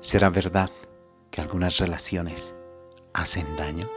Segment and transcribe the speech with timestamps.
[0.00, 0.70] ¿Será verdad
[1.30, 2.54] que algunas relaciones
[3.12, 3.88] hacen daño?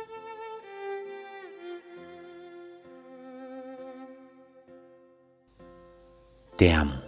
[6.55, 7.01] Te amo.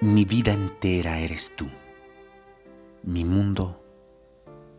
[0.00, 1.66] Mi vida entera eres tú.
[3.02, 3.82] Mi mundo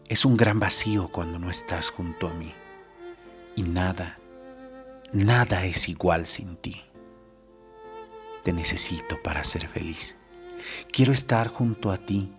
[0.08, 2.54] es un gran vacío cuando no estás junto a mí.
[3.56, 4.18] Y nada,
[5.14, 6.84] nada es igual sin ti.
[8.44, 10.16] Te necesito para ser feliz.
[10.92, 12.32] Quiero estar junto a ti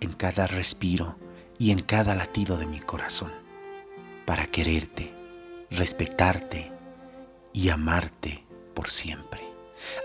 [0.00, 1.16] en cada respiro
[1.58, 3.32] y en cada latido de mi corazón,
[4.24, 5.12] para quererte,
[5.70, 6.70] respetarte
[7.52, 9.42] y amarte por siempre.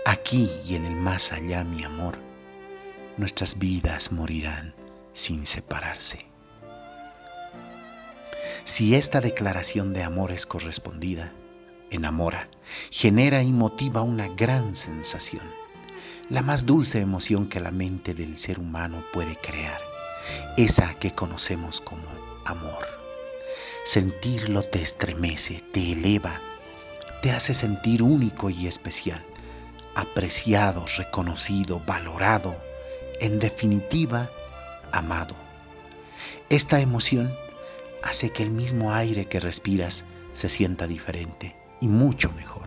[0.06, 2.18] Aquí y en el más allá, mi amor,
[3.16, 4.74] nuestras vidas morirán
[5.12, 6.26] sin separarse.
[8.64, 11.32] Si esta declaración de amor es correspondida,
[11.90, 12.48] enamora,
[12.90, 15.63] genera y motiva una gran sensación
[16.30, 19.80] la más dulce emoción que la mente del ser humano puede crear,
[20.56, 22.04] esa que conocemos como
[22.44, 22.84] amor.
[23.84, 26.40] Sentirlo te estremece, te eleva,
[27.20, 29.24] te hace sentir único y especial,
[29.94, 32.56] apreciado, reconocido, valorado,
[33.20, 34.30] en definitiva,
[34.92, 35.36] amado.
[36.48, 37.34] Esta emoción
[38.02, 42.63] hace que el mismo aire que respiras se sienta diferente y mucho mejor.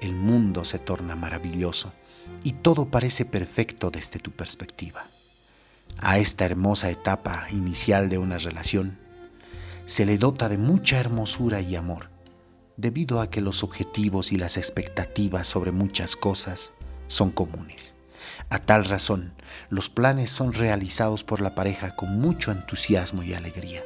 [0.00, 1.92] El mundo se torna maravilloso
[2.42, 5.06] y todo parece perfecto desde tu perspectiva.
[5.98, 8.98] A esta hermosa etapa inicial de una relación
[9.86, 12.10] se le dota de mucha hermosura y amor,
[12.76, 16.72] debido a que los objetivos y las expectativas sobre muchas cosas
[17.06, 17.94] son comunes.
[18.50, 19.32] A tal razón,
[19.70, 23.82] los planes son realizados por la pareja con mucho entusiasmo y alegría,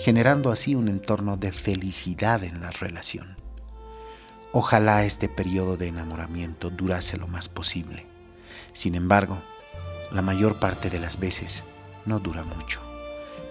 [0.00, 3.41] generando así un entorno de felicidad en la relación.
[4.54, 8.04] Ojalá este periodo de enamoramiento durase lo más posible.
[8.74, 9.38] Sin embargo,
[10.10, 11.64] la mayor parte de las veces
[12.04, 12.82] no dura mucho.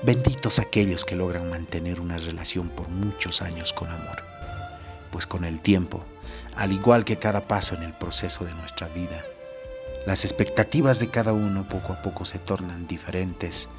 [0.03, 4.23] Benditos aquellos que logran mantener una relación por muchos años con amor,
[5.11, 6.05] pues con el tiempo,
[6.55, 9.25] al igual que cada paso en el proceso de nuestra vida,
[10.05, 13.69] las expectativas de cada uno poco a poco se tornan diferentes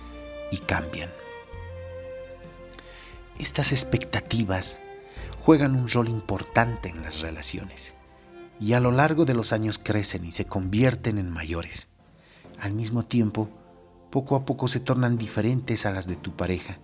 [0.51, 1.11] y cambian.
[3.39, 4.81] Estas expectativas
[5.45, 7.95] juegan un rol importante en las relaciones
[8.61, 11.89] y a lo largo de los años crecen y se convierten en mayores.
[12.61, 13.49] Al mismo tiempo,
[14.11, 16.79] poco a poco se tornan diferentes a las de tu pareja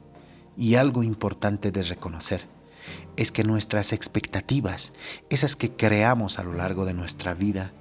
[0.57, 2.47] y algo importante de reconocer
[3.17, 4.93] es que nuestras expectativas,
[5.31, 7.73] esas que creamos a lo largo de nuestra vida,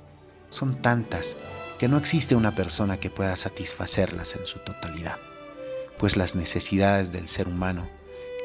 [0.49, 1.37] son tantas
[1.79, 5.17] que no existe una persona que pueda satisfacerlas en su totalidad,
[5.97, 7.87] pues las necesidades del ser humano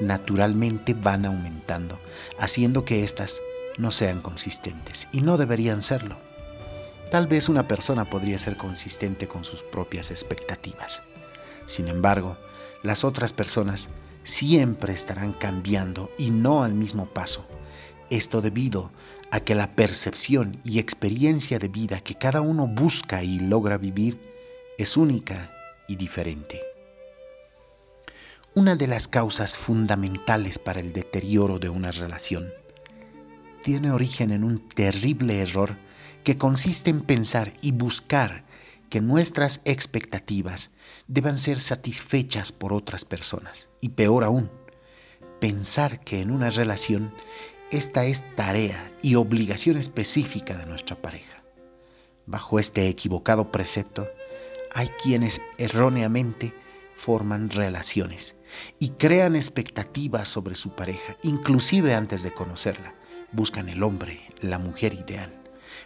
[0.07, 1.99] naturalmente van aumentando,
[2.39, 3.41] haciendo que éstas
[3.79, 6.17] no sean consistentes y no deberían serlo.
[7.11, 11.03] Tal vez una persona podría ser consistente con sus propias expectativas.
[11.67, 12.39] Sin embargo,
[12.83, 13.91] las otras personas
[14.23, 17.47] siempre estarán cambiando y no al mismo paso.
[18.11, 18.91] Esto debido
[19.31, 24.21] a que la percepción y experiencia de vida que cada uno busca y logra vivir
[24.79, 25.51] es única
[25.89, 26.72] y diferente.
[28.55, 32.53] Una de las causas fundamentales para el deterioro de una relación
[33.65, 35.79] tiene origen en un terrible error
[36.23, 38.45] que consiste en pensar y buscar
[38.91, 40.73] que nuestras expectativas
[41.07, 43.71] deban ser satisfechas por otras personas.
[43.81, 44.51] Y peor aún,
[45.41, 47.15] pensar que en una relación
[47.71, 51.43] esta es tarea y obligación específica de nuestra pareja.
[52.27, 54.07] Bajo este equivocado precepto,
[54.75, 56.53] hay quienes erróneamente
[57.03, 58.37] forman relaciones
[58.79, 62.95] y crean expectativas sobre su pareja, inclusive antes de conocerla.
[63.33, 65.35] Buscan el hombre, la mujer ideal,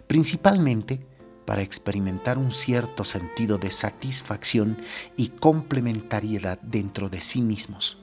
[0.06, 1.06] principalmente
[1.46, 4.76] para experimentar un cierto sentido de satisfacción
[5.16, 7.96] y complementariedad dentro de sí mismos.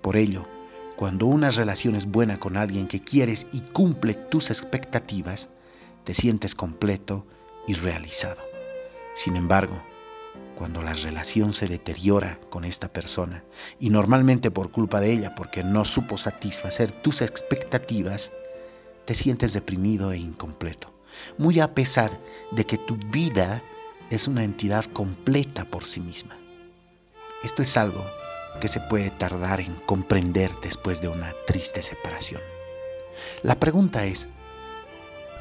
[0.00, 0.46] Por ello,
[0.94, 5.48] cuando una relación es buena con alguien que quieres y cumple tus expectativas,
[6.04, 7.26] te sientes completo
[7.66, 8.40] y realizado.
[9.16, 9.82] Sin embargo,
[10.54, 13.44] cuando la relación se deteriora con esta persona,
[13.78, 18.32] y normalmente por culpa de ella, porque no supo satisfacer tus expectativas,
[19.04, 20.92] te sientes deprimido e incompleto,
[21.38, 22.18] muy a pesar
[22.52, 23.62] de que tu vida
[24.10, 26.36] es una entidad completa por sí misma.
[27.42, 28.04] Esto es algo
[28.60, 32.40] que se puede tardar en comprender después de una triste separación.
[33.42, 34.28] La pregunta es,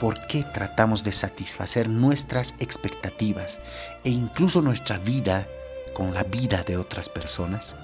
[0.04, 3.62] por qué tratamos de satisfacer nuestras expectativas
[4.04, 5.48] e incluso nuestra vida
[5.94, 7.78] con la vida de otras personas?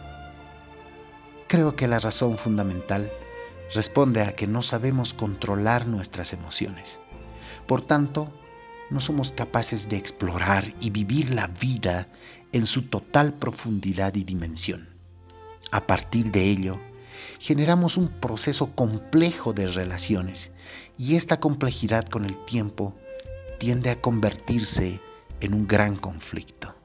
[1.48, 3.10] Creo que la razón fundamental
[3.74, 7.00] responde a que no sabemos controlar nuestras emociones.
[7.66, 8.34] Por tanto,
[8.90, 12.10] no somos capaces de explorar y vivir la vida
[12.52, 14.90] en su total profundidad y dimensión.
[15.72, 16.82] A partir de ello,
[17.40, 20.52] generamos un proceso complejo de relaciones
[20.98, 22.94] y esta complejidad con el tiempo
[23.60, 25.00] tiende a convertirse
[25.40, 26.76] en un gran conflicto.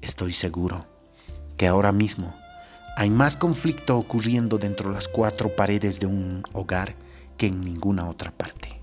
[0.00, 0.86] Estoy seguro
[1.56, 2.34] que ahora mismo
[2.96, 6.94] hay más conflicto ocurriendo dentro de las cuatro paredes de un hogar
[7.36, 8.80] que en ninguna otra parte.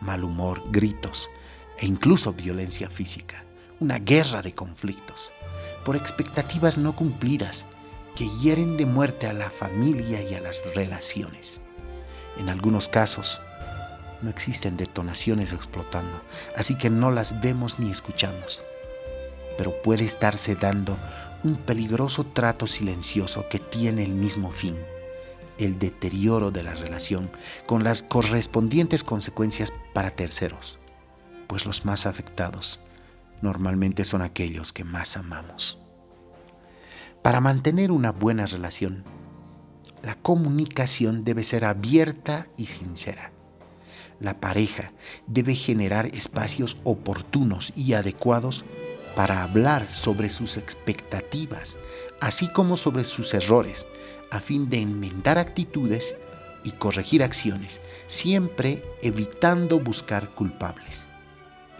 [0.00, 1.30] Mal humor, gritos
[1.78, 3.44] e incluso violencia física.
[3.78, 5.30] Una guerra de conflictos
[5.84, 7.66] por expectativas no cumplidas
[8.14, 11.60] que hieren de muerte a la familia y a las relaciones.
[12.36, 13.40] En algunos casos,
[14.22, 16.22] no existen detonaciones explotando,
[16.56, 18.64] así que no las vemos ni escuchamos.
[19.58, 20.96] Pero puede estarse dando
[21.42, 24.78] un peligroso trato silencioso que tiene el mismo fin,
[25.58, 27.30] el deterioro de la relación
[27.66, 30.78] con las correspondientes consecuencias para terceros,
[31.46, 32.80] pues los más afectados
[33.42, 35.78] normalmente son aquellos que más amamos.
[37.24, 39.02] Para mantener una buena relación,
[40.02, 43.32] la comunicación debe ser abierta y sincera.
[44.20, 44.92] La pareja
[45.26, 48.66] debe generar espacios oportunos y adecuados
[49.16, 51.78] para hablar sobre sus expectativas,
[52.20, 53.86] así como sobre sus errores,
[54.30, 56.18] a fin de enmendar actitudes
[56.62, 61.06] y corregir acciones, siempre evitando buscar culpables.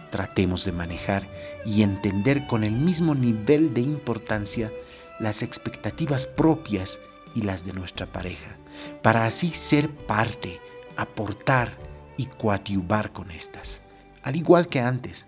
[0.09, 1.27] Tratemos de manejar
[1.67, 4.71] y entender con el mismo nivel de importancia
[5.19, 6.99] las expectativas propias
[7.33, 8.57] y las de nuestra pareja,
[9.01, 10.59] para así ser parte,
[10.95, 11.77] aportar
[12.17, 13.81] y coadyuvar con estas,
[14.23, 15.27] al igual que antes,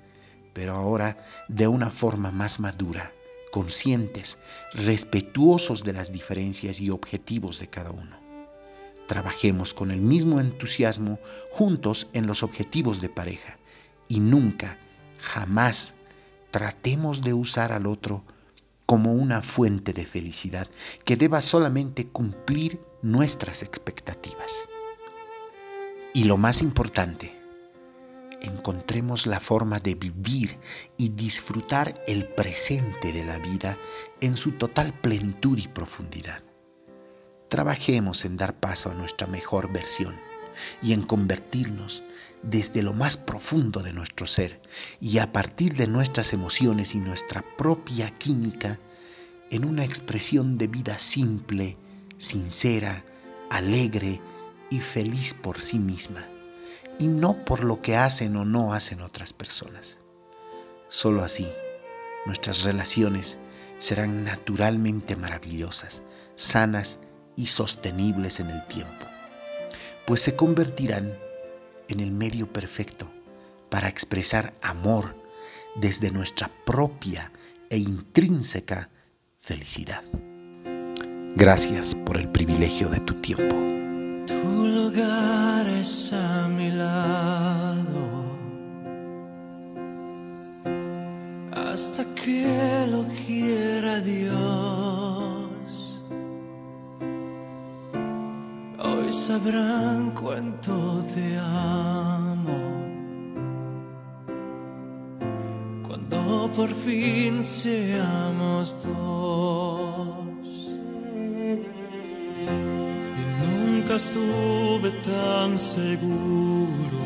[0.53, 1.17] pero ahora
[1.47, 3.13] de una forma más madura,
[3.51, 4.39] conscientes,
[4.73, 8.17] respetuosos de las diferencias y objetivos de cada uno.
[9.07, 11.19] Trabajemos con el mismo entusiasmo
[11.51, 13.57] juntos en los objetivos de pareja
[14.09, 14.77] y nunca,
[15.21, 15.95] jamás
[16.51, 18.23] tratemos de usar al otro
[18.87, 20.67] como una fuente de felicidad
[21.03, 24.67] que deba solamente cumplir nuestras expectativas.
[26.13, 27.37] Y lo más importante,
[28.41, 30.57] encontremos la forma de vivir
[30.95, 33.77] y disfrutar el presente de la vida
[34.21, 36.39] en su total plenitud y profundidad.
[37.49, 40.15] Trabajemos en dar paso a nuestra mejor versión
[40.81, 42.03] y en convertirnos
[42.41, 43.17] desde lo más
[43.47, 44.59] profundo de nuestro ser
[44.99, 48.77] y a partir de nuestras emociones y nuestra propia química
[49.51, 51.77] en una expresión de vida simple,
[52.17, 53.05] sincera,
[53.49, 54.19] alegre
[54.69, 56.27] y feliz por sí misma,
[56.99, 59.99] y no por lo que hacen o no hacen otras personas.
[60.89, 61.47] Solo así,
[62.25, 63.37] nuestras relaciones
[63.77, 66.03] serán naturalmente maravillosas,
[66.35, 66.99] sanas
[67.37, 69.05] y sostenibles en el tiempo,
[70.05, 71.17] pues se convertirán
[71.87, 73.09] en el medio perfecto
[73.69, 75.15] para expresar amor
[75.75, 77.31] desde nuestra propia
[77.69, 78.89] e intrínseca
[79.41, 80.03] felicidad.
[81.35, 83.55] Gracias por el privilegio de tu tiempo.
[84.25, 88.25] Tu lugar es a mi lado
[91.53, 96.01] hasta que lo quiera Dios.
[98.79, 102.26] Hoy sabrán cuánto te amo.
[106.57, 110.07] Por fin seamos dos.
[113.19, 117.03] Y nunca estuve tan seguro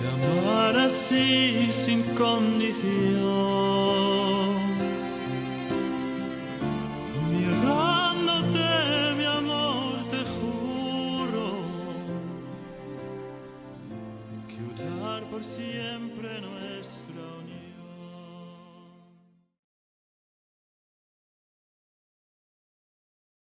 [0.00, 3.85] de amar así sin condición.